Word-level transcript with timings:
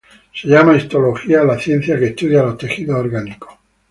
Se 0.33 0.47
llama 0.47 0.77
histología 0.77 1.41
a 1.41 1.45
la 1.45 1.59
ciencia 1.59 1.99
que 1.99 2.07
estudia 2.07 2.41
los 2.41 2.57
tejidos 2.57 2.99
orgánicos. 3.01 3.49